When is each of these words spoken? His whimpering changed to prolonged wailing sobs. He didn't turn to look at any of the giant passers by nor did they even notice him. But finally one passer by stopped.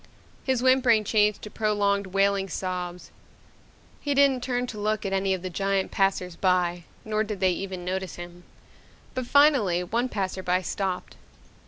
His 0.43 0.63
whimpering 0.63 1.03
changed 1.03 1.43
to 1.43 1.51
prolonged 1.51 2.07
wailing 2.07 2.49
sobs. 2.49 3.11
He 3.99 4.15
didn't 4.15 4.41
turn 4.41 4.65
to 4.65 4.79
look 4.79 5.05
at 5.05 5.13
any 5.13 5.31
of 5.35 5.43
the 5.43 5.49
giant 5.51 5.91
passers 5.91 6.35
by 6.35 6.85
nor 7.05 7.23
did 7.23 7.39
they 7.39 7.51
even 7.51 7.85
notice 7.85 8.15
him. 8.15 8.43
But 9.13 9.27
finally 9.27 9.83
one 9.83 10.09
passer 10.09 10.41
by 10.41 10.63
stopped. 10.63 11.17